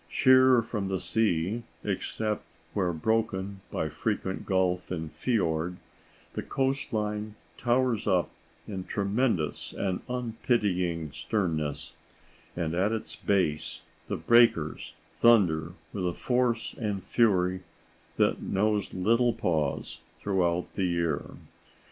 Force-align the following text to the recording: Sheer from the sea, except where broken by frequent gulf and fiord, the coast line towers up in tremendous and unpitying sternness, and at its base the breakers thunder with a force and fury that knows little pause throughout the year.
Sheer 0.09 0.63
from 0.63 0.87
the 0.87 0.99
sea, 0.99 1.61
except 1.83 2.43
where 2.73 2.91
broken 2.91 3.61
by 3.69 3.87
frequent 3.87 4.47
gulf 4.47 4.89
and 4.89 5.11
fiord, 5.11 5.77
the 6.33 6.41
coast 6.41 6.91
line 6.91 7.35
towers 7.55 8.07
up 8.07 8.31
in 8.67 8.83
tremendous 8.85 9.73
and 9.77 10.01
unpitying 10.09 11.11
sternness, 11.11 11.93
and 12.55 12.73
at 12.73 12.91
its 12.91 13.15
base 13.15 13.83
the 14.07 14.17
breakers 14.17 14.95
thunder 15.17 15.73
with 15.93 16.07
a 16.07 16.13
force 16.15 16.73
and 16.79 17.03
fury 17.03 17.61
that 18.17 18.41
knows 18.41 18.95
little 18.95 19.33
pause 19.33 20.01
throughout 20.19 20.65
the 20.73 20.85
year. 20.87 21.35